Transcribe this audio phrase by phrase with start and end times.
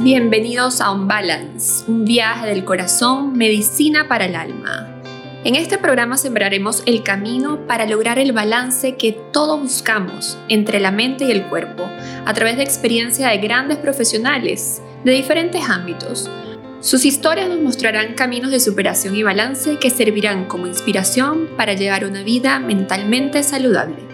[0.00, 4.86] bienvenidos a Un Balance, un viaje del corazón, medicina para el alma.
[5.44, 10.92] En este programa sembraremos el camino para lograr el balance que todos buscamos entre la
[10.92, 11.88] mente y el cuerpo,
[12.24, 16.30] a través de experiencia de grandes profesionales de diferentes ámbitos.
[16.80, 22.04] Sus historias nos mostrarán caminos de superación y balance que servirán como inspiración para llevar
[22.04, 24.07] una vida mentalmente saludable.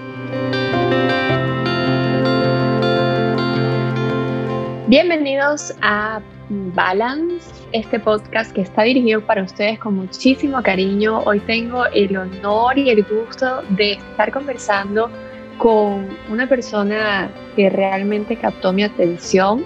[4.87, 6.21] Bienvenidos a
[6.51, 11.21] Balance, este podcast que está dirigido para ustedes con muchísimo cariño.
[11.21, 15.11] Hoy tengo el honor y el gusto de estar conversando
[15.57, 19.65] con una persona que realmente captó mi atención.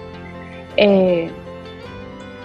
[0.77, 1.29] Eh,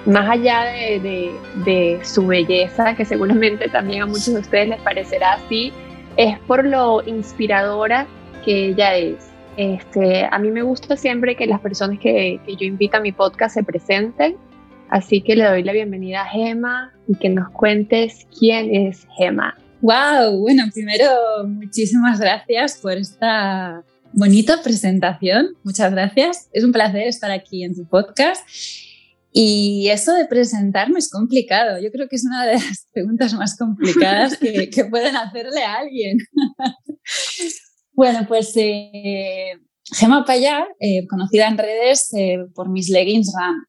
[0.05, 1.33] más allá de,
[1.65, 5.73] de, su belleza, que seguramente también a muchos de ustedes les parecerá así,
[6.17, 8.09] es por lo inspiradora
[8.45, 9.34] que ella es.
[9.57, 13.55] Este, a mí me gusta siempre que las personas que, yo invito a mi podcast
[13.55, 14.37] se presenten,
[14.89, 19.57] así que le doy la bienvenida a Gema y que nos cuentes quién es Gema.
[19.81, 21.07] Wow, bueno, primero
[21.47, 26.49] muchísimas gracias por esta bonita presentación, muchas gracias.
[26.53, 28.45] Es un placer estar aquí en tu podcast.
[29.37, 31.81] Y eso de presentarme es complicado.
[31.81, 36.19] Yo creo que es una de las preguntas más complicadas que pueden hacerle a alguien.
[37.95, 39.53] Bueno, pues eh,
[39.93, 43.65] Gema Payá, eh, conocida en redes eh, por Miss Leggings Run.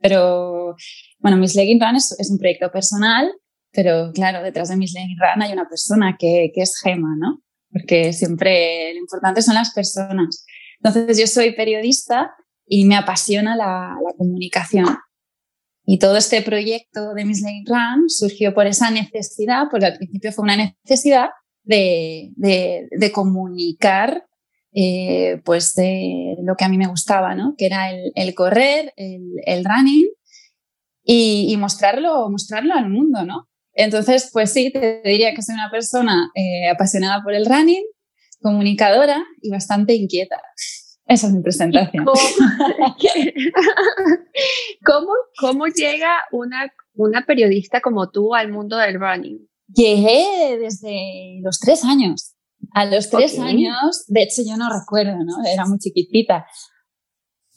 [0.00, 0.74] Pero,
[1.18, 3.30] bueno, Miss Leggings Run es, un proyecto personal,
[3.72, 7.40] pero claro, detrás de Miss Leggings Run hay una persona que, que es Gema, ¿no?
[7.70, 10.44] Porque siempre lo importante son las personas.
[10.82, 12.32] Entonces, yo soy periodista
[12.66, 14.86] y me apasiona la, la comunicación.
[15.84, 20.32] Y todo este proyecto de Miss Leggings Run surgió por esa necesidad, porque al principio
[20.32, 21.28] fue una necesidad
[21.68, 24.26] de, de, comunicar
[24.72, 27.54] eh, pues de lo que a mí me gustaba, ¿no?
[27.56, 30.08] que era el, el correr, el, el running
[31.04, 33.24] y, y, mostrarlo, mostrarlo al mundo.
[33.24, 33.48] ¿no?
[33.74, 37.84] Entonces, pues sí, te diría que soy una persona eh, apasionada por el running,
[38.40, 40.40] comunicadora y bastante inquieta.
[41.06, 42.04] Esa es mi presentación.
[44.84, 49.47] ¿Cómo, cómo, llega una, una periodista como tú al mundo del running?
[49.68, 52.34] Llegué desde los tres años.
[52.72, 55.44] A los tres años, de hecho yo no recuerdo, ¿no?
[55.44, 56.46] Era muy chiquitita.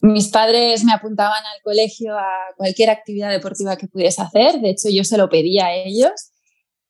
[0.01, 2.27] Mis padres me apuntaban al colegio a
[2.57, 4.59] cualquier actividad deportiva que pudiese hacer.
[4.59, 6.11] De hecho, yo se lo pedía a ellos.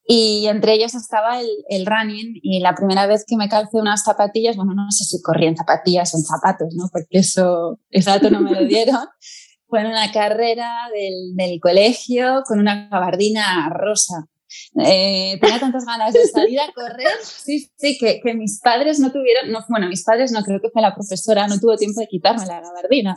[0.04, 2.40] Y entre ellos estaba el, el, running.
[2.42, 5.58] Y la primera vez que me calcé unas zapatillas, bueno, no sé si corrí en
[5.58, 6.86] zapatillas o en zapatos, ¿no?
[6.92, 9.08] Porque eso, dato no me lo dieron.
[9.68, 14.28] Fue en una carrera del, del colegio con una gabardina rosa.
[14.84, 19.12] Eh, tenía tantas ganas de salir a correr, sí, sí, que, que, mis padres no
[19.12, 22.08] tuvieron, no, bueno, mis padres no, creo que fue la profesora, no tuvo tiempo de
[22.08, 23.16] quitarme la gabardina.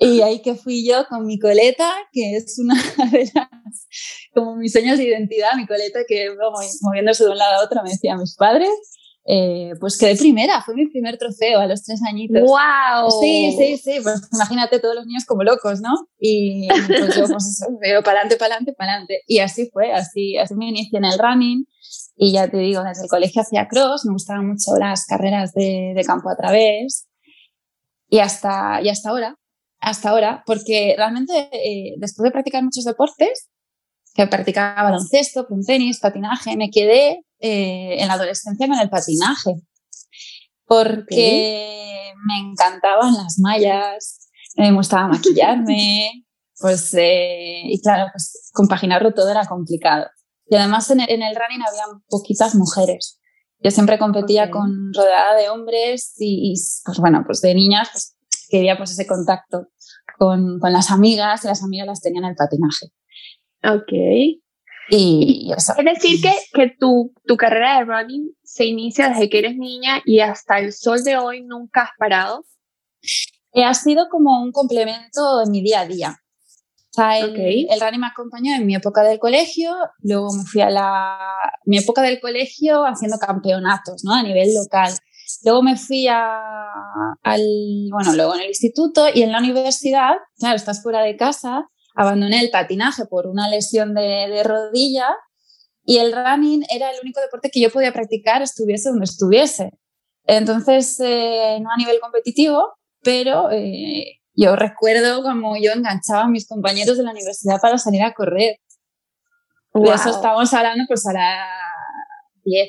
[0.00, 2.74] Y ahí que fui yo con mi coleta, que es una
[3.10, 3.88] de las,
[4.32, 6.28] como mis señas de identidad, mi coleta que
[6.82, 8.70] moviéndose de un lado a otro, me decían mis padres.
[9.30, 12.40] Eh, pues quedé primera, fue mi primer trofeo a los tres añitos.
[12.40, 13.10] ¡Wow!
[13.20, 15.90] Sí, sí, sí, pues imagínate todos los niños como locos, ¿no?
[16.18, 19.20] Y pues yo, pues eso, veo para adelante, para adelante, para adelante.
[19.26, 21.66] Y así fue, así, así me inicié en el running.
[22.16, 25.92] Y ya te digo, desde el colegio hacía cross, me gustaban mucho las carreras de,
[25.94, 27.06] de campo a través.
[28.08, 29.36] Y hasta, y hasta ahora,
[29.78, 33.50] hasta ahora, porque realmente eh, después de practicar muchos deportes,
[34.14, 39.54] que practicaba baloncesto, tenis, patinaje, me quedé eh, en la adolescencia con el patinaje,
[40.66, 46.26] porque me encantaban las mallas, me gustaba maquillarme,
[46.60, 50.06] pues, eh, y claro, pues compaginarlo todo era complicado.
[50.46, 53.20] Y además en el, running había poquitas mujeres.
[53.60, 56.54] Yo siempre competía con rodeada de hombres y,
[56.84, 58.16] pues bueno, pues de niñas pues,
[58.48, 59.68] quería pues ese contacto
[60.16, 62.86] con, con las amigas y las amigas las tenían el patinaje.
[63.62, 64.40] Ok.
[64.90, 69.56] Y Es decir, que, que tu, tu carrera de running se inicia desde que eres
[69.56, 72.44] niña y hasta el sol de hoy nunca has parado.
[73.52, 76.16] Eh, ha sido como un complemento en mi día a día.
[76.90, 80.62] O sea, el, el, running me acompañó en mi época del colegio, luego me fui
[80.62, 81.18] a la,
[81.64, 84.14] mi época del colegio haciendo campeonatos, ¿no?
[84.14, 84.92] A nivel local.
[85.44, 86.40] Luego me fui a,
[87.22, 87.42] al,
[87.92, 91.68] bueno, luego en el instituto y en la universidad, claro, estás fuera de casa,
[91.98, 95.08] abandoné el patinaje por una lesión de, rodilla
[95.84, 99.72] y el running era el único deporte que yo podía practicar estuviese donde estuviese.
[100.24, 102.72] Entonces, eh, no a nivel competitivo,
[103.02, 108.02] pero eh, yo recuerdo como yo enganchaba a mis compañeros de la universidad para salir
[108.02, 108.60] a correr.
[109.74, 111.48] De eso estamos hablando pues ahora
[112.44, 112.68] 10,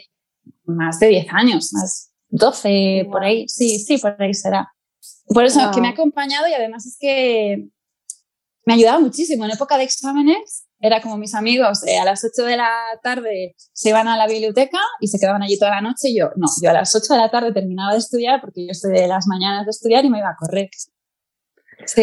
[0.66, 4.72] más de 10 años, más 12, por ahí, sí, sí, por ahí será.
[5.28, 7.70] Por eso que me ha acompañado y además es que
[8.70, 9.46] me ayudaba muchísimo.
[9.46, 12.70] En época de exámenes era como mis amigos, eh, a las 8 de la
[13.02, 16.10] tarde se iban a la biblioteca y se quedaban allí toda la noche.
[16.10, 18.72] Y yo, no, yo a las 8 de la tarde terminaba de estudiar porque yo
[18.72, 20.70] estoy de las mañanas de estudiar y me iba a correr.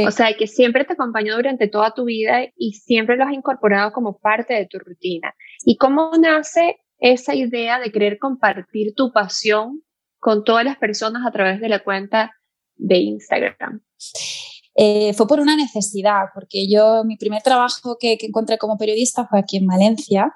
[0.09, 3.93] O sea, que siempre te acompañó durante toda tu vida y siempre lo has incorporado
[3.93, 5.35] como parte de tu rutina.
[5.65, 9.83] ¿Y cómo nace esa idea de querer compartir tu pasión
[10.19, 12.33] con todas las personas a través de la cuenta
[12.75, 13.83] de Instagram?
[14.77, 19.39] Eh, fue por una necesidad, porque yo, mi primer trabajo que, encontré como periodista fue
[19.39, 20.35] aquí en Valencia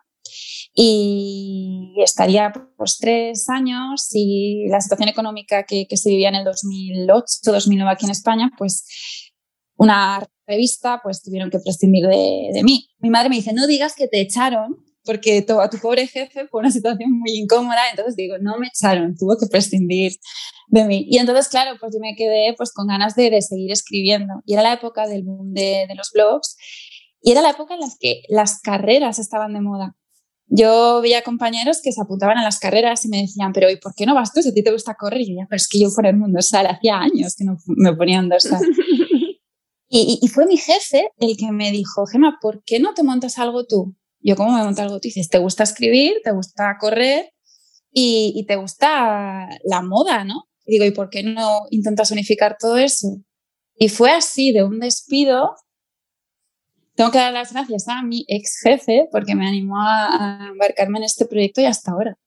[0.75, 6.47] y estaría pues tres años y la situación económica que, que se vivía en el
[6.47, 8.87] 2008-2009 aquí en España, pues
[9.77, 12.89] una revista, pues tuvieron que prescindir de, de, mí.
[12.99, 16.61] Mi madre me dice, no digas que te echaron, porque a tu pobre jefe fue
[16.61, 20.13] una situación muy incómoda, entonces digo, no me echaron, tuvo que prescindir
[20.69, 21.07] de mí.
[21.09, 24.35] Y entonces, claro, pues yo me quedé pues con ganas de, de seguir escribiendo.
[24.47, 26.57] Y era la época del boom de, de los blogs,
[27.23, 29.97] y era la época en la que las carreras estaban de moda.
[30.53, 33.95] Yo veía compañeros que se apuntaban a las carreras y me decían, pero ¿y por
[33.95, 35.21] qué no vas tú si a ti te gusta correr?
[35.21, 37.95] Y yo, pero es que yo por el mundo sal, hacía años que no me
[37.95, 38.49] ponían dos
[39.93, 43.39] Y, y, fue mi jefe el que me dijo, Gemma, ¿por qué no te montas
[43.41, 43.97] algo tú?
[44.21, 45.09] Yo, ¿cómo me monto algo tú?
[45.09, 47.33] Dices, te gusta escribir, te gusta correr
[47.91, 50.45] y, te gusta la moda, ¿no?
[50.67, 53.09] Digo, ¿y por qué no intentas unificar todo eso?
[53.77, 55.55] Y fue así, de un despido.
[56.95, 61.05] Tengo que dar las gracias a mi ex jefe porque me animó a embarcarme en
[61.05, 62.19] este proyecto y hasta ahora.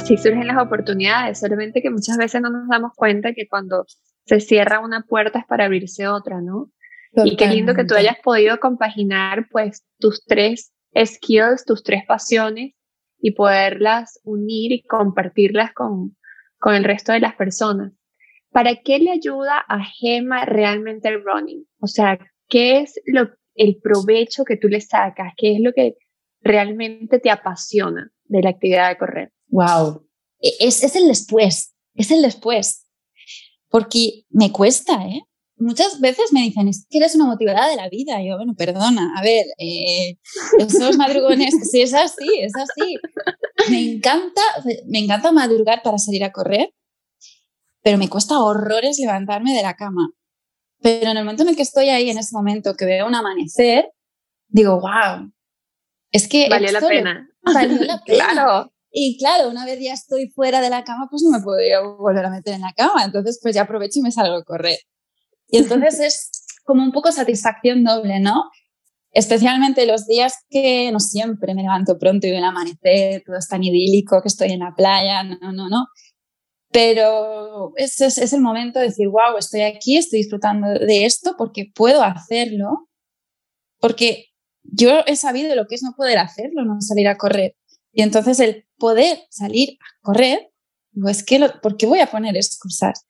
[0.00, 3.84] Así surgen las oportunidades, solamente que muchas veces no nos damos cuenta que cuando
[4.24, 6.70] se cierra una puerta es para abrirse otra, ¿no?
[7.24, 12.74] Y qué lindo que tú hayas podido compaginar pues tus tres skills, tus tres pasiones
[13.18, 16.16] y poderlas unir y compartirlas con,
[16.58, 17.92] con el resto de las personas.
[18.52, 21.66] ¿Para qué le ayuda a Gema realmente el running?
[21.80, 22.18] O sea,
[22.48, 25.34] ¿qué es lo, el provecho que tú le sacas?
[25.36, 25.96] ¿Qué es lo que
[26.42, 29.32] realmente te apasiona de la actividad de correr?
[29.48, 30.06] Wow.
[30.40, 32.86] E, es, es el después, es el después.
[33.68, 35.22] Porque me cuesta, ¿eh?
[35.56, 38.22] Muchas veces me dicen, es que eres una motivada de la vida.
[38.22, 40.16] Y yo, bueno, perdona, a ver, eh,
[40.58, 42.96] esos madrugones, sí, es así, es así.
[43.68, 44.40] Me encanta,
[44.86, 46.72] me encanta madrugar para salir a correr,
[47.82, 50.10] pero me cuesta horrores levantarme de la cama.
[50.80, 53.14] Pero en el momento en el que estoy ahí, en ese momento que veo un
[53.14, 53.92] amanecer,
[54.48, 55.30] digo, wow,
[56.12, 56.48] es que...
[56.48, 57.28] Valió la pena.
[57.42, 58.26] Valió la pena.
[58.26, 58.72] claro.
[58.92, 62.24] Y claro, una vez ya estoy fuera de la cama, pues no me podría volver
[62.24, 63.04] a meter en la cama.
[63.04, 64.78] Entonces, pues ya aprovecho y me salgo a correr.
[65.48, 66.30] Y entonces es
[66.64, 68.44] como un poco satisfacción doble, ¿no?
[69.12, 73.48] Especialmente los días que no siempre me levanto pronto y veo el amanecer, todo es
[73.48, 75.86] tan idílico, que estoy en la playa, no, no, no.
[76.72, 81.34] Pero es, es, es el momento de decir, wow, estoy aquí, estoy disfrutando de esto
[81.36, 82.88] porque puedo hacerlo,
[83.80, 84.29] porque
[84.72, 87.56] yo he sabido lo que es no poder hacerlo, no salir a correr.
[87.92, 90.50] Y entonces el poder salir a correr,
[91.26, 93.04] que ¿por qué voy a poner excusas?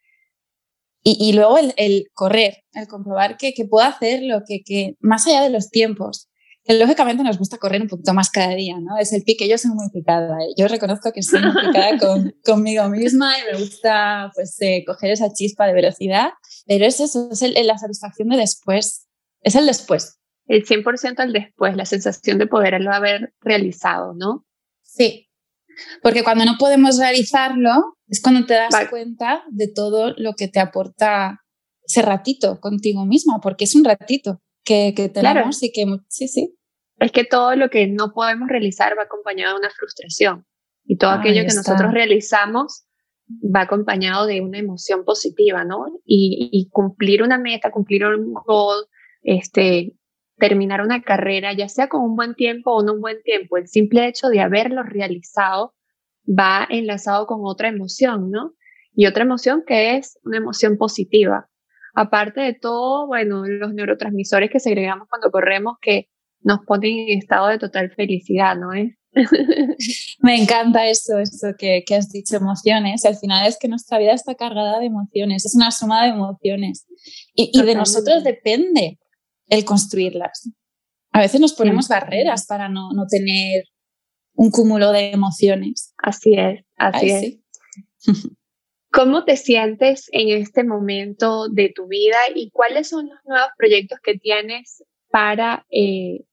[1.03, 5.27] Y, y luego el, el, correr, el comprobar que, que puedo hacerlo, que, que más
[5.27, 6.31] allá de los tiempos,
[6.65, 8.99] que lógicamente nos gusta correr un poquito más cada día, ¿no?
[8.99, 10.53] Es el pique, yo soy muy picada, ¿eh?
[10.59, 15.13] yo reconozco que soy muy picada con, conmigo misma y me gusta pues eh, coger
[15.13, 16.31] esa chispa de velocidad,
[16.67, 19.07] pero es eso, es el, la satisfacción de después,
[19.43, 20.20] es el después.
[20.51, 24.45] El 100% al después, la sensación de poderlo haber realizado, ¿no?
[24.83, 25.31] Sí,
[26.03, 30.59] porque cuando no podemos realizarlo es cuando te das cuenta de todo lo que te
[30.59, 31.45] aporta
[31.85, 36.59] ese ratito contigo mismo, porque es un ratito que, que tenemos y que sí, sí.
[36.99, 40.47] Es que todo lo que no podemos realizar va acompañado de una frustración
[40.85, 42.87] y todo aquello que nosotros realizamos
[43.29, 45.87] va acompañado de una emoción positiva, ¿no?
[46.05, 48.87] Y, y, cumplir una meta, cumplir un goal,
[49.23, 49.95] este,
[50.41, 53.69] terminar una carrera, ya sea con un buen tiempo o no un buen tiempo, el
[53.69, 55.75] simple hecho de haberlo realizado
[56.27, 58.55] va enlazado con otra emoción, ¿no?
[58.93, 61.49] Y otra emoción que es una emoción positiva.
[61.95, 66.09] Aparte de todo, bueno, los neurotransmisores que segregamos cuando corremos que
[66.43, 68.97] nos ponen en estado de total felicidad, ¿no es?
[70.21, 73.05] Me encanta eso, eso que, que, has dicho, emociones.
[73.05, 76.87] Al final es que nuestra vida está cargada de emociones, es una suma de emociones.
[77.35, 79.00] Y, y de nosotros depende
[79.51, 80.51] el construirlas.
[81.13, 83.65] A veces nos ponemos barreras para no, no, tener
[84.35, 85.93] un cúmulo de emociones.
[85.99, 87.39] Así es, así es.
[88.93, 93.99] ¿Cómo te sientes en este momento de tu vida y cuáles son los nuevos proyectos
[94.03, 96.25] que tienes para eh,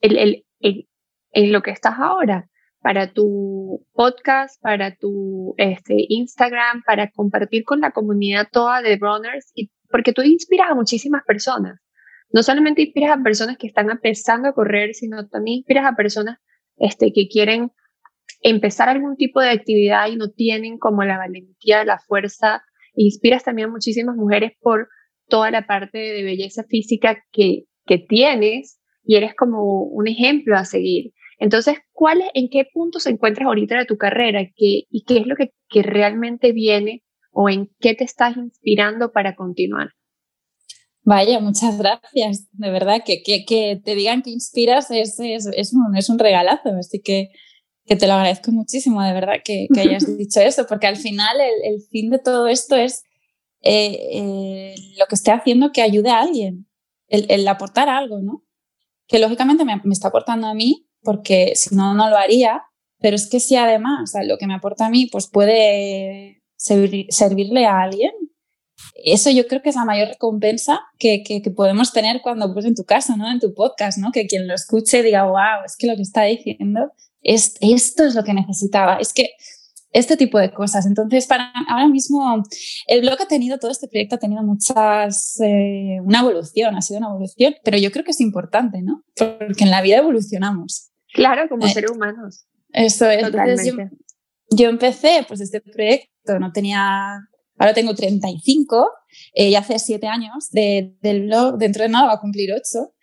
[0.00, 0.86] el, el, en,
[1.32, 2.48] en lo que estás ahora,
[2.80, 9.52] para tu podcast, para tu este, Instagram, para compartir con la comunidad toda de runners,
[9.54, 11.78] y, porque tú inspiras a muchísimas personas.
[12.32, 16.38] No solamente inspiras a personas que están empezando a correr, sino también inspiras a personas
[16.76, 17.72] este, que quieren
[18.42, 22.62] empezar algún tipo de actividad y no tienen como la valentía, la fuerza.
[22.94, 24.88] Inspiras también a muchísimas mujeres por
[25.28, 30.64] toda la parte de belleza física que, que tienes y eres como un ejemplo a
[30.64, 31.12] seguir.
[31.38, 35.26] Entonces, ¿cuál ¿en qué punto se encuentras ahorita de tu carrera ¿Qué, y qué es
[35.26, 39.90] lo que, que realmente viene o en qué te estás inspirando para continuar?
[41.02, 42.46] Vaya, muchas gracias.
[42.52, 46.18] De verdad, que, que, que te digan que inspiras es, es, es, un, es un
[46.18, 46.70] regalazo.
[46.78, 47.30] Así que,
[47.86, 51.40] que te lo agradezco muchísimo, de verdad, que, que hayas dicho eso, porque al final
[51.40, 53.02] el, el fin de todo esto es
[53.62, 56.66] eh, eh, lo que esté haciendo que ayude a alguien,
[57.08, 58.44] el, el aportar algo, ¿no?
[59.06, 62.62] Que lógicamente me, me, está aportando a mí, porque si no, no lo haría,
[63.00, 67.66] pero es que si además lo que me aporta a mí pues puede servir, servirle
[67.66, 68.12] a alguien,
[68.94, 72.66] eso yo creo que es la mayor recompensa que, que, que, podemos tener cuando, pues
[72.66, 73.30] en tu casa, ¿no?
[73.30, 74.12] En tu podcast, ¿no?
[74.12, 76.92] Que quien lo escuche diga, wow, es que lo que está diciendo,
[77.22, 78.96] es, esto es lo que necesitaba.
[78.96, 79.30] Es que
[79.92, 80.86] este tipo de cosas.
[80.86, 82.42] Entonces, para ahora mismo,
[82.86, 86.98] el blog ha tenido, todo este proyecto ha tenido muchas, eh, una evolución, ha sido
[86.98, 89.02] una evolución, pero yo creo que es importante, ¿no?
[89.16, 90.90] Porque en la vida evolucionamos.
[91.12, 92.46] Claro, como eh, seres humanos.
[92.72, 93.24] Eso es.
[93.24, 93.76] Entonces, yo,
[94.50, 97.18] yo, empecé, pues este proyecto, no tenía,
[97.60, 98.88] ahora tengo 35,
[99.34, 102.94] eh, y hace siete años de, del blog, dentro de nada va a cumplir ocho.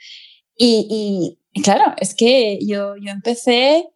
[0.55, 3.87] Y, y, claro, es que yo, yo empecé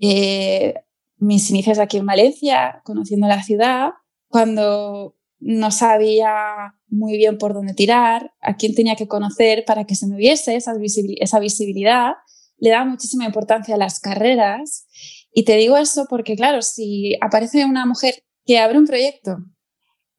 [0.00, 0.74] eh,
[1.16, 3.90] mis inicios aquí en Valencia, conociendo la ciudad,
[4.26, 9.94] cuando no sabía muy bien por dónde tirar, a quién tenía que conocer para que
[9.94, 10.72] se me viese esa,
[11.20, 12.14] esa visibilidad,
[12.58, 14.88] le daba muchísima importancia a las carreras.
[15.32, 19.38] Y te digo eso porque, claro, si aparece una mujer que abre un proyecto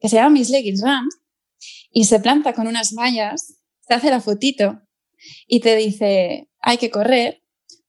[0.02, 1.16] que se llama Miss Leggings Rams
[1.92, 4.82] y se planta con unas mallas, se hace la fotito
[5.48, 7.44] y te dice, hay que correr,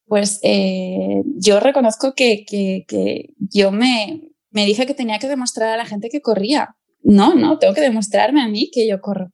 [0.06, 5.70] pues eh, yo reconozco que, que, que yo me, me, dije que tenía que demostrar
[5.70, 6.76] a la gente que corría.
[7.02, 9.30] No, no, tengo que demostrarme a mí que yo corro.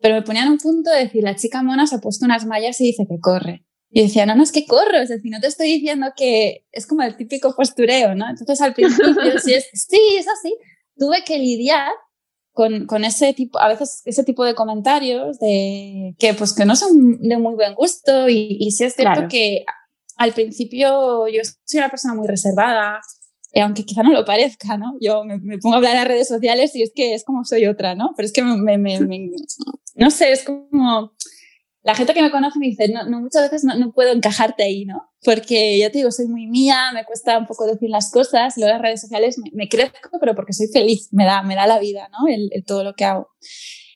[0.00, 2.80] Pero me ponían un punto de decir, la chica mona se ha puesto unas mallas
[2.80, 3.66] y dice que corre.
[3.90, 6.86] Y decía, no, no, es que corro, es decir, no te estoy diciendo que es
[6.86, 8.28] como el típico postureo, ¿no?
[8.30, 10.56] Entonces al principio, sí, es, sí, es así,
[10.96, 11.92] tuve que lidiar
[12.52, 16.76] con, con, ese tipo, a veces ese tipo de comentarios de que pues que no
[16.76, 19.28] son de muy buen gusto y, y sí es cierto claro.
[19.28, 19.64] que
[20.16, 23.00] al principio yo soy una persona muy reservada,
[23.52, 24.96] eh, aunque quizá no lo parezca, ¿no?
[25.00, 27.44] Yo me, me, pongo a hablar en las redes sociales y es que es como
[27.44, 28.12] soy otra, ¿no?
[28.16, 29.30] Pero es que me, me, me
[29.94, 31.12] no sé, es como
[31.82, 34.62] la gente que me conoce me dice, no, no muchas veces no, no, puedo encajarte
[34.62, 35.11] ahí, ¿no?
[35.24, 38.72] Porque ya te digo, soy muy mía, me cuesta un poco decir las cosas, luego
[38.72, 41.78] las redes sociales me, me, crezco, pero porque soy feliz, me da, me da la
[41.78, 42.26] vida, ¿no?
[42.28, 43.28] El, el todo lo que hago.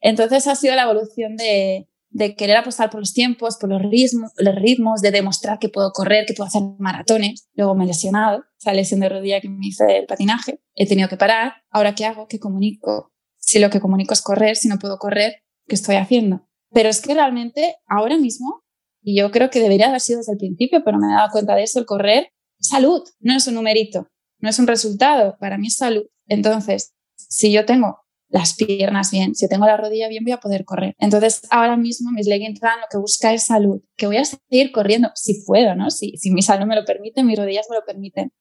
[0.01, 4.33] Entonces ha sido la evolución de, de querer apostar por los tiempos, por los ritmos,
[4.39, 7.49] los ritmos, de demostrar que puedo correr, que puedo hacer maratones.
[7.55, 11.09] Luego me he lesionado, esa lesión de rodilla que me hice el patinaje, he tenido
[11.09, 11.55] que parar.
[11.71, 12.27] Ahora, ¿qué hago?
[12.27, 13.13] ¿Qué comunico?
[13.37, 16.49] Si lo que comunico es correr, si no puedo correr, ¿qué estoy haciendo?
[16.73, 18.65] Pero es que realmente ahora mismo,
[19.07, 21.55] y yo creo que debería haber sido desde el principio, pero me he dado cuenta
[21.55, 24.09] de eso, el correr salud, no es un numerito,
[24.41, 26.07] no es un resultado, para mí es salud.
[26.27, 30.65] Entonces, si yo tengo las piernas bien, si tengo la rodilla bien voy a poder
[30.65, 30.97] correr.
[30.99, 34.73] Entonces ahora mismo mis leggings run lo que busca es salud, que voy a seguir
[34.73, 35.91] corriendo si puedo, ¿no?
[35.91, 38.33] Si, si mi salud me lo permite, mis rodillas me lo permiten.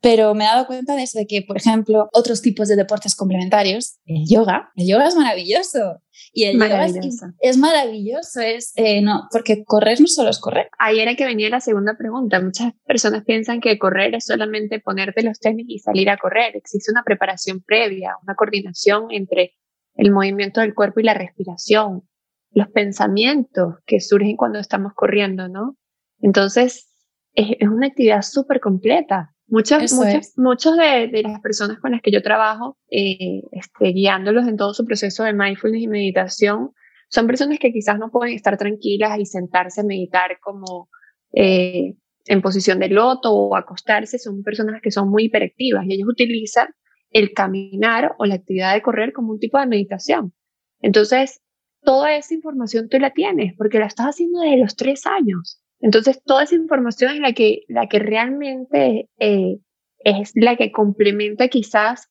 [0.00, 3.16] Pero me he dado cuenta de eso, de que, por ejemplo, otros tipos de deportes
[3.16, 6.00] complementarios, el yoga, el yoga es maravilloso.
[6.32, 6.96] Y el yoga es,
[7.40, 10.68] es, maravilloso, es, eh, no, porque correr no solo es correr.
[10.78, 12.40] Ahí era que venía la segunda pregunta.
[12.40, 16.54] Muchas personas piensan que correr es solamente ponerte los tenis y salir a correr.
[16.56, 19.54] Existe una preparación previa, una coordinación entre
[19.94, 22.08] el movimiento del cuerpo y la respiración,
[22.50, 25.76] los pensamientos que surgen cuando estamos corriendo, ¿no?
[26.20, 26.88] Entonces,
[27.34, 29.34] es, es una actividad súper completa.
[29.50, 29.94] Muchas,
[30.36, 34.74] muchas, de, de, las personas con las que yo trabajo, eh, este, guiándolos en todo
[34.74, 36.72] su proceso de mindfulness y meditación,
[37.08, 40.90] son personas que quizás no pueden estar tranquilas y sentarse a meditar como
[41.32, 41.94] eh,
[42.26, 46.68] en posición de loto o acostarse, son personas que son muy hiperactivas y ellos utilizan
[47.10, 50.34] el caminar o la actividad de correr como un tipo de meditación.
[50.80, 51.40] Entonces,
[51.82, 55.62] toda esa información tú la tienes porque la estás haciendo desde los tres años.
[55.80, 59.58] Entonces, toda esa información es la que, la que realmente eh,
[59.98, 62.08] es la que complementa quizás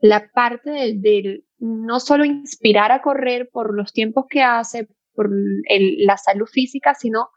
[0.00, 5.30] la parte del de, no solo inspirar a correr por los tiempos que hace, por
[5.68, 7.28] el, la salud física, sino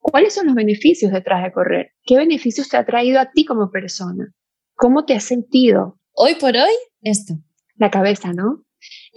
[0.00, 1.92] ¿Cuáles son los beneficios detrás de correr?
[2.04, 4.32] ¿Qué beneficios te ha traído a ti como persona?
[4.74, 5.98] ¿Cómo te has sentido?
[6.12, 7.34] Hoy por hoy, esto.
[7.76, 8.64] La cabeza, ¿no?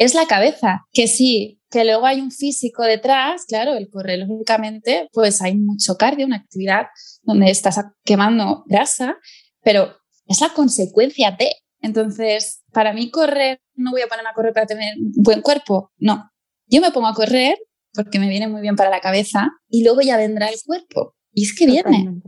[0.01, 5.07] Es la cabeza, que sí, que luego hay un físico detrás, claro, el correr, lógicamente,
[5.13, 6.87] pues hay mucho cardio, una actividad
[7.21, 9.19] donde estás quemando grasa,
[9.61, 11.51] pero es la consecuencia de.
[11.81, 15.91] Entonces, para mí correr, no voy a ponerme a correr para tener un buen cuerpo,
[15.99, 16.31] no.
[16.65, 17.59] Yo me pongo a correr
[17.93, 21.13] porque me viene muy bien para la cabeza y luego ya vendrá el cuerpo.
[21.31, 22.19] Y es que viene.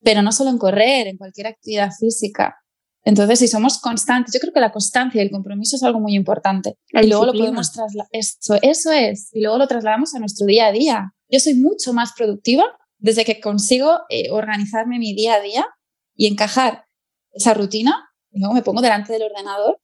[0.00, 2.54] Pero no solo en correr, en cualquier actividad física.
[3.06, 6.16] Entonces, si somos constantes, yo creo que la constancia y el compromiso es algo muy
[6.16, 6.76] importante.
[6.90, 8.08] y luego lo podemos trasladar.
[8.10, 9.30] Eso, eso es.
[9.32, 11.12] Y luego lo trasladamos a nuestro día a día.
[11.30, 12.64] Yo soy mucho más productiva
[12.98, 15.66] desde que consigo eh, organizarme mi día a día
[16.16, 16.86] y encajar
[17.30, 18.10] esa rutina.
[18.32, 19.78] Y luego me pongo delante del ordenador.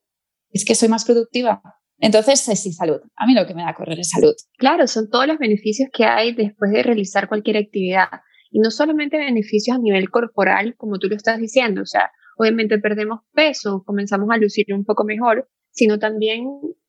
[0.51, 1.63] Es que soy más productiva.
[1.99, 3.03] Entonces, sí, salud.
[3.15, 4.35] A mí lo que me da correr es salud.
[4.59, 8.09] Claro, son todos los beneficios que hay después de realizar cualquier actividad.
[8.51, 12.11] Y no solamente beneficios a nivel corporal, como tú lo estás diciendo, o sea,
[12.43, 16.47] obviamente perdemos peso, comenzamos a lucir un poco mejor, sino también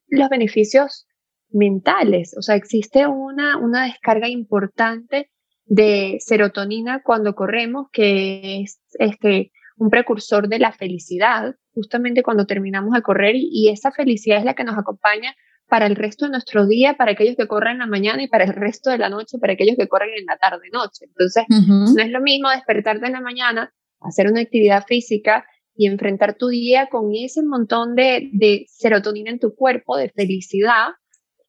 [0.07, 1.07] los beneficios
[1.49, 2.35] mentales.
[2.37, 5.29] O sea, existe una, una descarga importante
[5.65, 12.93] de serotonina cuando corremos, que es este, un precursor de la felicidad, justamente cuando terminamos
[12.93, 15.35] de correr y, esa felicidad es la que nos acompaña
[15.67, 18.43] para el resto de nuestro día, para aquellos que corren en la mañana y para
[18.43, 21.05] el resto de la noche, para aquellos que corren en la tarde-noche.
[21.05, 25.45] Entonces, no es lo mismo despertarte en la mañana, hacer una actividad física
[25.75, 30.89] y enfrentar tu día con ese montón de, serotonina en tu cuerpo, de felicidad,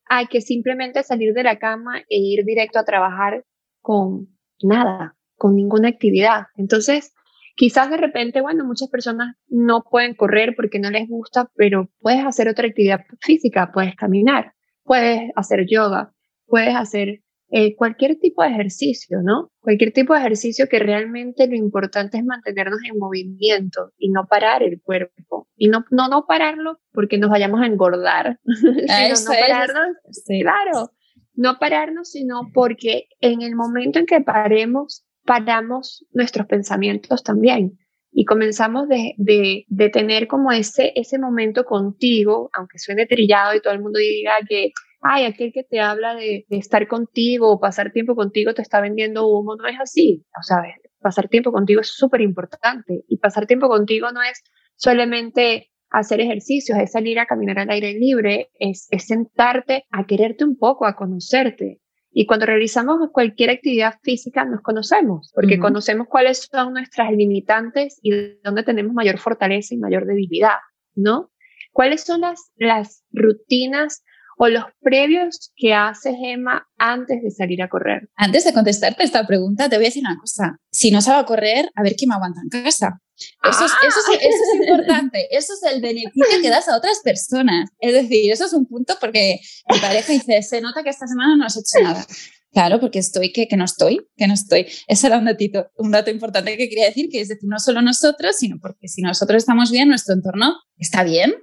[0.08, 3.44] a que simplemente salir de la cama e ir directo a trabajar
[3.80, 4.28] con
[4.62, 6.46] nada, con ninguna actividad.
[6.56, 7.12] Entonces,
[7.56, 12.24] Quizás de repente, bueno, muchas personas no pueden correr porque no les gusta, pero puedes
[12.26, 16.12] hacer otra actividad física, puedes caminar, puedes hacer yoga,
[16.46, 17.22] puedes hacer
[17.56, 19.52] eh, cualquier tipo de ejercicio, ¿no?
[19.60, 24.64] Cualquier tipo de ejercicio que realmente lo importante es mantenernos en movimiento y no parar
[24.64, 25.46] el cuerpo.
[25.54, 29.96] Y no, no, no pararlo porque nos vayamos a engordar, sino no pararnos,
[30.40, 30.90] claro,
[31.34, 37.78] no pararnos, sino porque en el momento en que paremos, paramos nuestros pensamientos también
[38.10, 43.74] y comenzamos de, de, tener como ese, ese momento contigo, aunque suene trillado y todo
[43.74, 44.72] el mundo diga que,
[45.04, 48.80] ay, aquel que te habla de, de estar contigo o pasar tiempo contigo te está
[48.80, 50.24] vendiendo humo, no es así.
[50.38, 50.56] O sea,
[51.00, 54.42] pasar tiempo contigo es súper importante y pasar tiempo contigo no es
[54.76, 60.44] solamente hacer ejercicios, es salir a caminar al aire libre, es, es sentarte a quererte
[60.44, 61.80] un poco, a conocerte,
[62.16, 68.38] y cuando realizamos cualquier actividad física nos conocemos, porque conocemos cuáles son nuestras limitantes y
[68.44, 70.58] dónde tenemos mayor fortaleza y mayor debilidad,
[70.94, 71.32] ¿no?
[71.72, 74.04] ¿Cuáles son las, las rutinas
[74.36, 78.08] o los previos que hace Gemma antes de salir a correr?
[78.16, 80.58] Antes de contestarte esta pregunta, te voy a decir una cosa.
[80.70, 83.00] Si no sabe correr, a ver quién me aguanta en casa.
[83.16, 86.98] Eso, es, eso, es, eso, es, importante, eso es el beneficio que das a otras
[87.04, 87.70] personas.
[87.78, 89.38] Es decir, eso es un punto porque
[89.70, 92.04] mi pareja dice, se nota que esta semana no has hecho nada.
[92.52, 94.66] Claro, porque estoy, que, que no estoy, que no estoy.
[94.86, 97.82] Ese era un, datito, un dato importante que quería decir, que es decir, no solo
[97.82, 101.34] nosotros, sino porque si nosotros estamos bien, nuestro entorno está bien.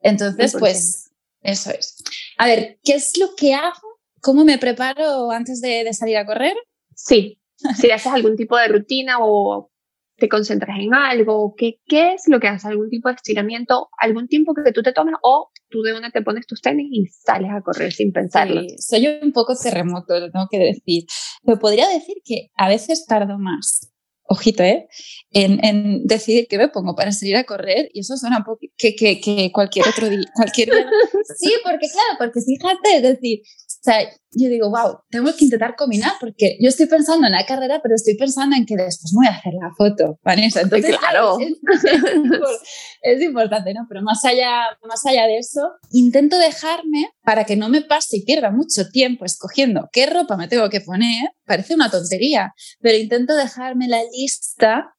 [0.00, 1.09] Entonces, pues,
[1.42, 2.02] eso es.
[2.38, 4.00] A ver, ¿qué es lo que hago?
[4.20, 6.54] ¿Cómo me preparo antes de, de salir a correr?
[6.94, 7.40] Sí,
[7.76, 9.70] si haces algún tipo de rutina o
[10.16, 12.66] te concentras en algo, ¿qué, qué es lo que haces?
[12.66, 13.88] ¿Algún tipo de estiramiento?
[13.98, 17.06] ¿Algún tiempo que tú te tomes o tú de una te pones tus tenis y
[17.06, 18.60] sales a correr sin pensarlo?
[18.78, 21.04] soy un poco terremoto, lo tengo que decir.
[21.42, 23.89] Me podría decir que a veces tardo más
[24.30, 24.86] ojito, ¿eh?
[25.32, 28.60] En, en, decidir qué me pongo para salir a correr y eso suena un poco
[28.76, 30.24] que, que, que cualquier otro día.
[30.34, 30.68] Cualquier
[31.38, 33.40] Sí, porque claro, porque fíjate, es decir,
[33.82, 37.80] sea, yo digo, wow, tengo que intentar combinar porque yo estoy pensando en la carrera,
[37.82, 40.60] pero estoy pensando en que después me voy a hacer la foto, Vanessa.
[40.60, 41.38] Entonces, claro.
[43.02, 43.86] Es, importante, ¿no?
[43.88, 48.24] Pero más allá, más allá de eso, intento dejarme para que no me pase y
[48.24, 51.30] pierda mucho tiempo escogiendo qué ropa me tengo que poner.
[51.46, 54.94] Parece una tontería, pero intento dejarme la lista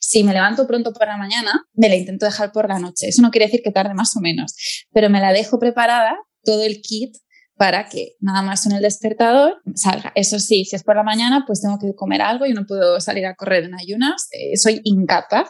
[0.00, 3.08] si me levanto pronto por la mañana, me la intento dejar por la noche.
[3.08, 4.54] Eso no quiere decir que tarde más o menos,
[4.92, 7.16] pero me la dejo preparada, todo el kit,
[7.62, 10.10] para que nada más en el despertador salga.
[10.16, 13.00] Eso sí, si es por la mañana, pues tengo que comer algo y no puedo
[13.00, 14.26] salir a correr en ayunas.
[14.32, 15.48] Eh, soy incapaz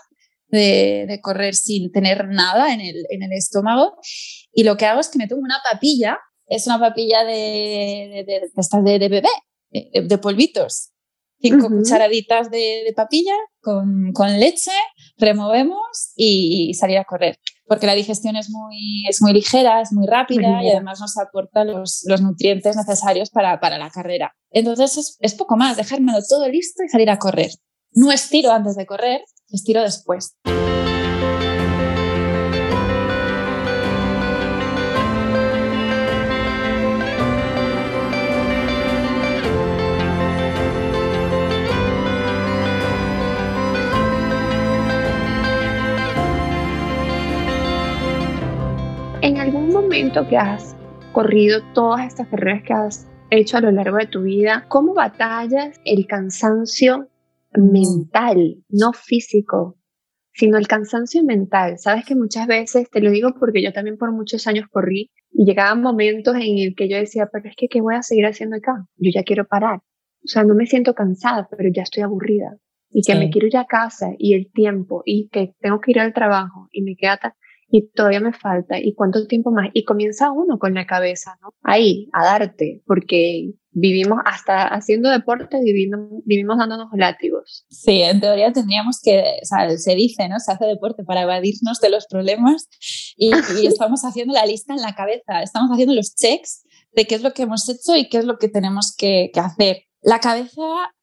[0.49, 3.97] de, correr sin tener nada en el, en el, estómago.
[4.53, 8.99] Y lo que hago es que me tomo una papilla, es una papilla de, de,
[8.99, 9.29] de bebé,
[9.71, 10.91] de, polvitos.
[11.41, 14.71] Cinco cucharaditas de, papilla con, con leche,
[15.17, 17.39] removemos y salir a correr
[17.73, 21.65] porque la digestión es muy, es muy ligera, es muy rápida y además nos aporta
[21.65, 24.35] los, los nutrientes necesarios para, para, la carrera.
[24.51, 27.49] Entonces es, es poco más, dejármelo todo listo y salir a correr.
[27.93, 30.37] No estiro antes de correr, estiro después.
[49.93, 50.75] Momento que has
[51.13, 55.79] corrido todas estas carreras que has hecho a lo largo de tu vida, ¿cómo batallas
[55.85, 57.11] el cansancio
[57.53, 59.77] mental, no físico,
[60.33, 61.77] sino el cansancio mental?
[61.77, 65.45] Sabes que muchas veces, te lo digo porque yo también por muchos años corrí y
[65.45, 68.57] llegaban momentos en el que yo decía, pero es que, ¿qué voy a seguir haciendo
[68.57, 68.87] acá?
[68.97, 69.81] Yo ya quiero parar.
[70.25, 72.57] O sea, no me siento cansada, pero ya estoy aburrida
[72.89, 76.01] y que me quiero ir a casa y el tiempo y que tengo que ir
[76.01, 77.19] al trabajo y me queda
[77.75, 81.55] y todavía me falta, y cuánto tiempo más, y comienza uno con la cabeza, ¿no?
[81.63, 87.65] Ahí, a darte, porque vivimos hasta haciendo deporte, vivimos, vivimos dándonos látigos.
[87.71, 90.39] Sí, en teoría tendríamos que, o sea, se dice, ¿no?
[90.39, 92.69] Se hace deporte para evadirnos de los problemas
[93.17, 93.33] y, y
[93.67, 97.33] estamos haciendo la lista en la cabeza, estamos haciendo los checks de qué es lo
[97.33, 99.77] que hemos hecho y qué es lo que tenemos que, que hacer.
[100.03, 100.61] La cabeza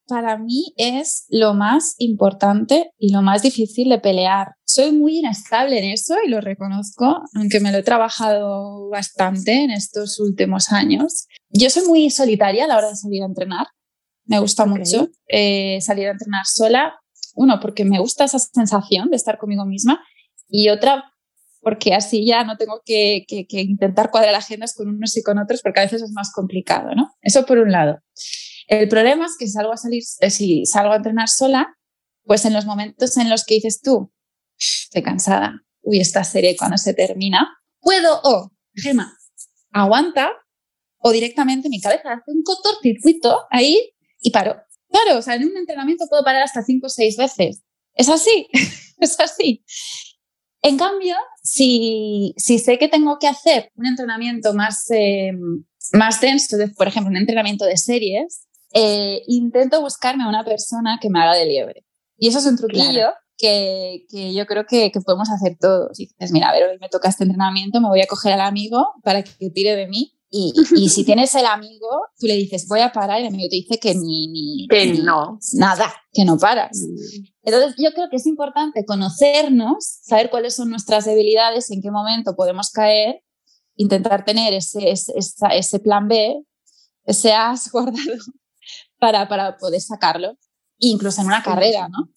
[0.08, 4.56] para mí es lo más importante y lo más difícil de pelear.
[4.80, 9.72] Soy muy inestable en eso y lo reconozco, aunque me lo he trabajado bastante en
[9.72, 11.28] estos últimos años.
[11.50, 13.68] Yo soy muy solitaria a la hora de salir a entrenar.
[14.24, 16.98] Me gusta mucho eh, salir a entrenar sola.
[17.36, 20.02] Uno, porque me gusta esa sensación de estar conmigo misma
[20.48, 21.12] y otra,
[21.60, 25.40] porque así ya no tengo que, que, que intentar cuadrar agendas con unos y con
[25.40, 27.12] otros porque a veces es más complicado, ¿no?
[27.22, 28.00] Eso por un lado.
[28.70, 31.68] El problema es que salgo a salir, eh, si salgo a entrenar sola,
[32.24, 34.14] pues en los momentos en los que dices tú,
[34.60, 37.48] estoy cansada, uy, esta serie cuando se termina,
[37.80, 39.18] puedo o, Gema,
[39.72, 40.32] aguanta,
[40.98, 44.56] o directamente mi cabeza hace un cortocircuito ahí y paro.
[44.90, 47.62] Claro, o sea, en un entrenamiento puedo parar hasta cinco o seis veces.
[47.94, 48.48] Es así,
[49.00, 49.64] es así.
[50.62, 55.32] En cambio, si, si sé que tengo que hacer un entrenamiento más, eh,
[55.94, 61.10] más denso, por ejemplo, un entrenamiento de series, eh, intento buscarme a una persona que
[61.10, 61.86] me haga de liebre.
[62.18, 65.98] Y eso es un truquillo que, que, yo creo que, que, podemos hacer todos.
[66.00, 68.42] Y dices, mira, a ver, hoy me toca este entrenamiento, me voy a coger al
[68.42, 70.14] amigo para que tire de mí.
[70.30, 71.88] Y, y si tienes el amigo,
[72.20, 74.94] tú le dices, voy a parar, y el amigo te dice que ni, ni, que
[75.02, 75.40] no.
[75.54, 76.86] Nada, que no paras.
[77.42, 82.36] Entonces, yo creo que es importante conocernos, saber cuáles son nuestras debilidades, en qué momento
[82.36, 83.24] podemos caer,
[83.76, 85.14] intentar tener ese, ese,
[85.54, 86.44] ese plan B,
[87.06, 88.18] ese as guardado
[89.00, 90.38] para, para poder sacarlo,
[90.78, 92.10] incluso en una carrera, ¿no?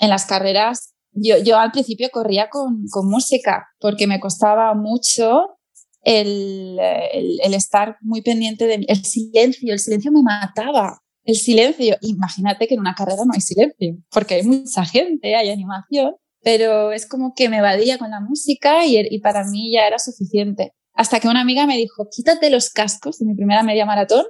[0.00, 5.58] En las carreras, yo, yo al principio corría con, con música porque me costaba mucho
[6.02, 6.78] el,
[7.12, 11.00] el, estar muy pendiente del silencio, el silencio me mataba.
[11.24, 15.48] El silencio, imagínate que en una carrera no hay silencio, porque hay mucha gente, hay
[15.48, 19.86] animación, pero es como que me evadía con la música y, y para mí ya
[19.86, 20.74] era suficiente.
[20.92, 24.26] Hasta que una amiga me dijo, quítate los cascos de mi primera media maratón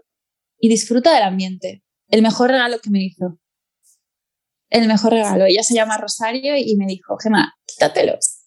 [0.61, 3.38] y disfruta del ambiente el mejor regalo que me hizo.
[4.70, 5.44] El mejor regalo.
[5.44, 8.40] Ella se llama Rosario y me dijo, Gemma, quítatelos.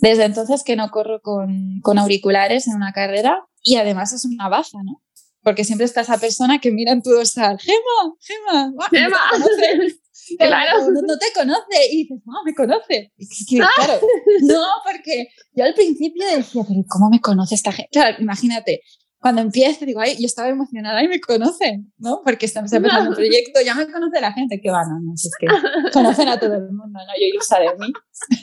[0.00, 4.48] Desde entonces que no corro con, con auriculares en una carrera y además es una
[4.48, 5.02] baza, ¿no?
[5.42, 9.18] Porque siempre está esa persona que mira en tu dorsal, Gemma, Gemma, Gemma.
[10.38, 10.90] Claro.
[10.90, 13.12] No, te conoce y dices, no, me conoce.
[13.60, 13.68] Ah.
[13.76, 14.00] claro,
[14.42, 17.90] no, porque yo al principio decía, pero ¿cómo me conoce esta gente?
[17.92, 18.80] Claro, imagínate,
[19.24, 22.20] cuando empiece, digo, ay, yo estaba emocionada y me conocen, ¿no?
[22.22, 25.46] Porque estamos empezando un proyecto, ya me conoce la gente, que van, no, es que
[25.94, 27.12] conocen a todo el mundo, ¿no?
[27.18, 27.90] Yo ilusa de mí.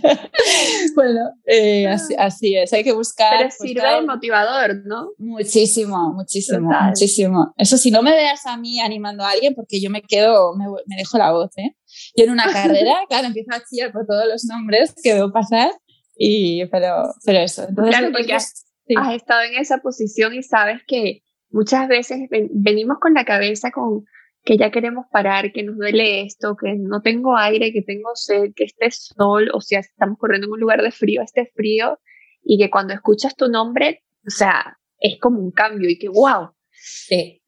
[0.95, 3.37] bueno, eh, así, es, hay que buscar.
[3.37, 5.11] Pero sirve de motivador, ¿no?
[5.19, 7.53] Muchísimo, muchísimo, muchísimo.
[7.57, 10.65] Eso si no me veas a mí animando a alguien, porque yo me quedo, me,
[10.87, 11.75] me dejo la voz, ¿eh?
[12.15, 15.69] Yo en una carrera, claro, empiezo a chillar por todos los nombres que veo pasar,
[16.17, 17.67] y, pero, pero eso.
[17.69, 23.13] Entonces, claro, porque has estado en esa posición y sabes que muchas veces venimos con
[23.13, 24.05] la cabeza con
[24.43, 28.53] que ya queremos parar, que nos duele esto, que no tengo aire, que tengo sed,
[28.55, 31.99] que esté sol, o sea, estamos corriendo en un lugar de frío, esté frío,
[32.43, 36.49] y que cuando escuchas tu nombre, o sea, es como un cambio y que, wow,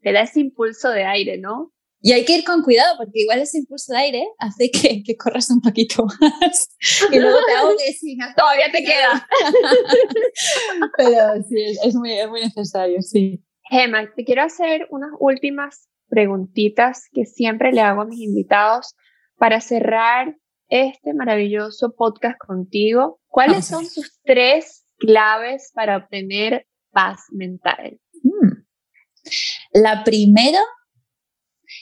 [0.01, 1.73] te da ese impulso de aire, ¿no?
[2.05, 5.15] Y hay que ir con cuidado porque igual ese impulso de aire hace que, que
[5.15, 6.75] corras un poquito más
[7.09, 9.25] y luego te ahogues y todavía te queda.
[10.97, 13.41] Pero sí, es muy, es muy necesario, sí.
[13.69, 18.95] Gemma, te quiero hacer unas últimas preguntitas que siempre le hago a mis invitados
[19.37, 20.35] para cerrar
[20.67, 23.21] este maravilloso podcast contigo.
[23.27, 27.97] ¿Cuáles son sus tres claves para obtener paz mental?
[28.23, 28.65] Mm.
[29.71, 30.59] La primera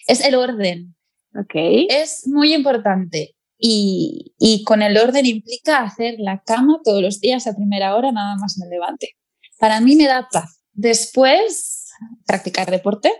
[0.07, 0.95] es el orden.
[1.35, 1.53] Ok.
[1.89, 3.35] Es muy importante.
[3.57, 8.11] Y, y, con el orden implica hacer la cama todos los días a primera hora,
[8.11, 9.09] nada más me levante.
[9.59, 10.63] Para mí me da paz.
[10.73, 11.89] Después,
[12.25, 13.11] practicar deporte.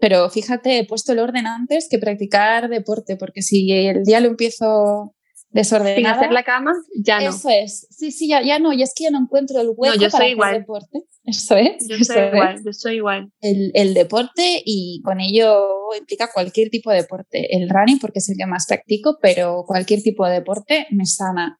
[0.00, 4.28] Pero fíjate, he puesto el orden antes que practicar deporte, porque si el día lo
[4.28, 5.14] empiezo
[5.54, 5.96] desordenada.
[5.96, 7.30] Sin hacer la cama, ya no.
[7.30, 7.86] Eso es.
[7.90, 8.72] Sí, sí, ya, ya no.
[8.72, 10.58] Y es que ya no encuentro el hueco yo para soy igual.
[10.58, 11.04] deporte.
[11.24, 11.88] Eso es.
[11.88, 13.32] Yo soy igual, yo soy igual.
[13.40, 15.66] El, el, deporte y con ello
[15.98, 17.56] implica cualquier tipo de deporte.
[17.56, 21.58] El running, porque es el que más practico, pero cualquier tipo de deporte me sana.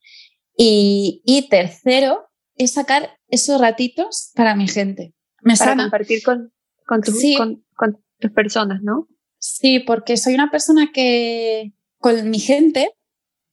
[0.55, 2.27] Y, y tercero,
[2.57, 5.15] es sacar esos ratitos para mi gente.
[5.41, 5.85] Me para sana.
[5.85, 6.53] compartir con,
[6.87, 7.37] con, tu, Sí.
[7.37, 9.09] con, con tus personas, ¿no?
[9.39, 12.91] Sí, porque soy una persona que con mi gente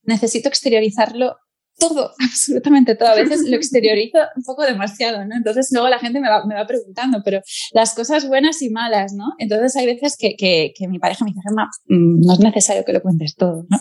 [0.03, 1.35] necesito exteriorizarlo
[1.77, 3.09] todo, absolutamente todo.
[3.09, 5.35] A veces lo exteriorizo un poco demasiado, ¿no?
[5.35, 7.41] Entonces luego la gente me va, me va preguntando, pero
[7.73, 9.25] las cosas buenas y malas, ¿no?
[9.37, 11.41] Entonces hay veces que, que, que mi pareja me dice,
[11.87, 13.77] mm, no es necesario que lo cuentes todo, ¿no?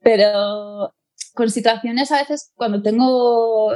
[0.00, 0.94] Pero
[1.34, 3.72] con situaciones a veces cuando tengo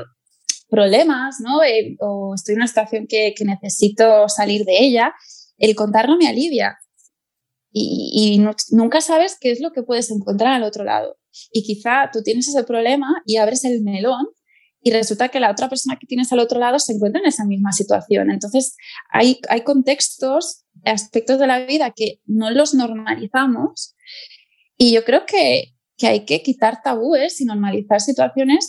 [0.69, 1.63] problemas, ¿no?
[1.63, 5.15] Eh, o estoy en una situación que, que necesito salir de ella,
[5.59, 6.79] el contarlo me alivia.
[7.71, 11.18] Y, nunca sabes qué es lo que puedes encontrar al otro lado.
[11.53, 14.27] Y quizá tú tienes ese problema y abres el melón
[14.81, 17.45] y resulta que la otra persona que tienes al otro lado se encuentra en esa
[17.45, 18.31] misma situación.
[18.31, 18.77] Entonces,
[19.11, 23.95] hay, hay contextos, aspectos de la vida que no los normalizamos
[24.77, 28.69] y yo creo que, que hay que quitar tabúes y normalizar situaciones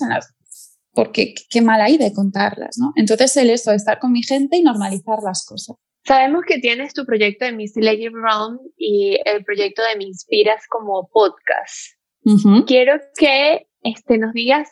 [0.94, 2.92] porque qué mal hay de contarlas, ¿no?
[2.96, 5.78] Entonces el eso, estar con mi gente y normalizar las cosas.
[6.06, 10.64] Sabemos que tienes tu proyecto de Miss Lady Brown y el proyecto de Me Inspiras
[10.68, 11.99] como podcast.
[12.24, 12.66] Uh -huh.
[12.66, 14.70] Quiero que este, nos digas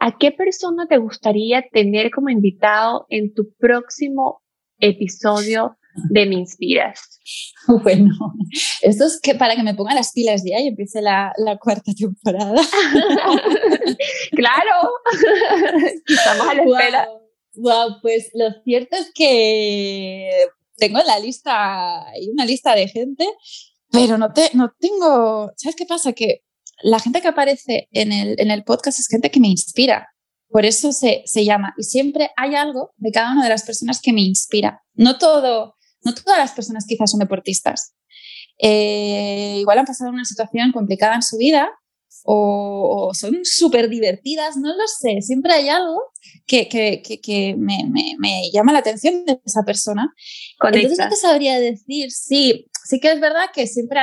[0.00, 4.42] a qué persona te gustaría tener como invitado en tu próximo
[4.78, 5.78] episodio
[6.10, 7.00] de Me Inspiras.
[7.82, 8.14] Bueno,
[8.82, 11.90] esto es que para que me ponga las pilas ya y empiece la, la cuarta
[11.98, 12.54] temporada.
[14.30, 14.92] claro,
[16.06, 17.08] estamos a la espera.
[17.56, 20.30] Wow, wow, pues lo cierto es que
[20.76, 23.26] tengo la lista, hay una lista de gente,
[23.90, 26.12] pero no, te, no tengo, ¿sabes qué pasa?
[26.12, 26.44] Que
[26.82, 30.08] la gente que aparece en el, en el podcast es gente que me inspira.
[30.48, 31.74] Por eso se, se llama.
[31.76, 34.82] Y siempre hay algo de cada una de las personas que me inspira.
[34.94, 37.94] No todo, no todas las personas quizás son deportistas.
[38.58, 41.68] Eh, igual han pasado una situación complicada en su vida
[42.24, 45.20] o, o son súper divertidas, no lo sé.
[45.20, 46.00] Siempre hay algo
[46.46, 50.12] que, que, que, que me, me, me, llama la atención de esa persona.
[50.58, 50.80] Conecta.
[50.80, 54.00] Entonces no te sabría decir, sí, sí que es verdad que siempre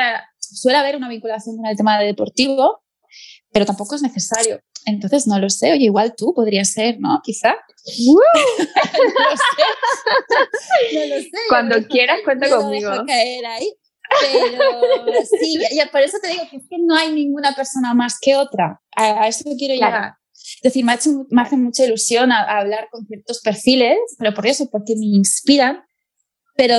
[0.54, 2.84] suele haber una vinculación con el tema de deportivo,
[3.52, 4.60] pero tampoco es necesario.
[4.86, 5.72] Entonces, no lo sé.
[5.72, 7.22] Oye, igual tú podrías ser, ¿no?
[7.24, 7.56] Quizá.
[8.06, 8.20] ¡Woo!
[8.58, 10.94] no lo sé.
[11.10, 11.30] No lo sé.
[11.50, 12.90] Cuando quieras, cuenta conmigo.
[12.92, 13.74] Dejo caer ahí.
[14.22, 18.18] Pero sí, y por eso te digo que es que no hay ninguna persona más
[18.22, 18.82] que otra.
[18.96, 19.96] A, a eso quiero Claro.
[19.96, 20.14] llegar.
[20.34, 23.98] Es decir, me, ha hecho- me hace mucha ilusión a, a hablar con ciertos perfiles,
[24.20, 25.84] pero por eso, porque me inspiran.
[26.56, 26.76] Pero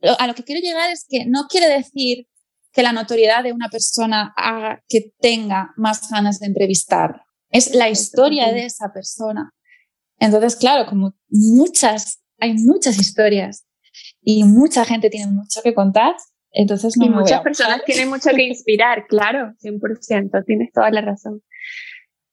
[0.00, 2.27] lo- a lo que quiero llegar es que no quiere decir
[2.78, 7.22] que la notoriedad de una persona haga que tenga más ganas de entrevistar.
[7.50, 9.52] Es la historia de esa persona.
[10.20, 13.66] Entonces, claro, como muchas, hay muchas historias
[14.22, 16.14] y mucha gente tiene mucho que contar,
[16.52, 21.00] entonces no y me muchas personas tienen mucho que inspirar, claro, 100%, tienes toda la
[21.00, 21.42] razón.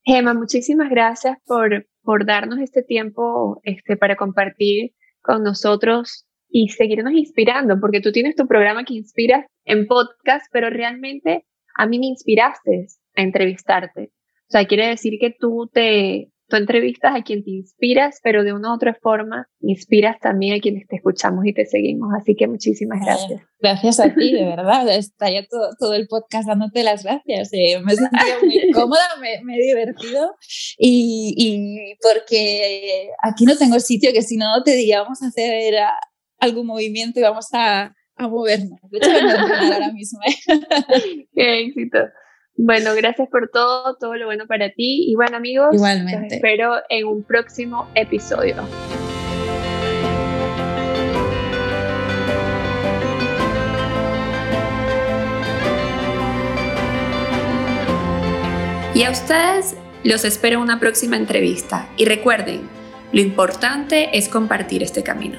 [0.03, 7.13] Gema, muchísimas gracias por, por darnos este tiempo este, para compartir con nosotros y seguirnos
[7.13, 11.45] inspirando, porque tú tienes tu programa que inspiras en podcast, pero realmente
[11.77, 14.11] a mí me inspiraste a entrevistarte.
[14.47, 18.53] O sea, quiere decir que tú te, tú entrevistas a quien te inspiras, pero de
[18.53, 22.09] una u otra forma inspiras también a quienes te escuchamos y te seguimos.
[22.15, 23.41] Así que muchísimas gracias.
[23.59, 24.87] Gracias a ti, de verdad.
[24.89, 27.49] Estaría todo, todo el podcast dándote las gracias.
[27.53, 30.35] Eh, me he sentido muy cómoda, me, me he divertido
[30.77, 35.75] y, y, porque aquí no tengo sitio que si no te diría vamos a hacer
[35.77, 35.91] a,
[36.39, 38.79] algún movimiento y vamos a, a movernos.
[38.89, 40.19] De hecho, a ahora mismo.
[40.27, 41.27] ¿eh?
[41.33, 41.99] Qué éxito.
[42.57, 45.05] Bueno, gracias por todo, todo lo bueno para ti.
[45.09, 46.23] Y bueno, amigos, Igualmente.
[46.23, 48.55] los espero en un próximo episodio.
[58.93, 61.89] Y a ustedes los espero en una próxima entrevista.
[61.97, 62.61] Y recuerden,
[63.11, 65.37] lo importante es compartir este camino.